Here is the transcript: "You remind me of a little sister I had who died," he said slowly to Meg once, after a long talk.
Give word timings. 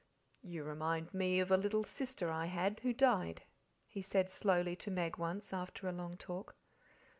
"You 0.41 0.63
remind 0.63 1.13
me 1.13 1.39
of 1.39 1.51
a 1.51 1.57
little 1.57 1.83
sister 1.83 2.31
I 2.31 2.47
had 2.47 2.79
who 2.79 2.91
died," 2.91 3.43
he 3.85 4.01
said 4.01 4.31
slowly 4.31 4.75
to 4.77 4.89
Meg 4.89 5.17
once, 5.19 5.53
after 5.53 5.87
a 5.87 5.91
long 5.91 6.17
talk. 6.17 6.55